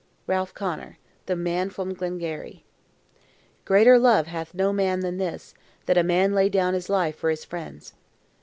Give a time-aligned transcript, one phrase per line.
[0.25, 0.97] RALPH CONNOR:
[1.27, 2.65] "The Man from Glengarry."
[3.65, 5.53] Greater love hath no man than this,
[5.85, 7.93] that a man lay down his life for his friends.